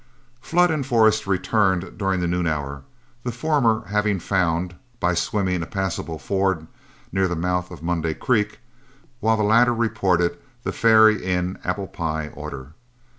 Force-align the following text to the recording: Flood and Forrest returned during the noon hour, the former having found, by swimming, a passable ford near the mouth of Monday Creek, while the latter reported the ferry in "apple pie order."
Flood 0.41 0.71
and 0.71 0.83
Forrest 0.83 1.27
returned 1.27 1.95
during 1.95 2.21
the 2.21 2.27
noon 2.27 2.47
hour, 2.47 2.81
the 3.23 3.31
former 3.31 3.85
having 3.85 4.19
found, 4.19 4.73
by 4.99 5.13
swimming, 5.13 5.61
a 5.61 5.67
passable 5.67 6.17
ford 6.17 6.65
near 7.11 7.27
the 7.27 7.35
mouth 7.35 7.69
of 7.69 7.83
Monday 7.83 8.15
Creek, 8.15 8.57
while 9.19 9.37
the 9.37 9.43
latter 9.43 9.75
reported 9.75 10.39
the 10.63 10.71
ferry 10.73 11.23
in 11.23 11.59
"apple 11.63 11.85
pie 11.85 12.29
order." 12.29 12.73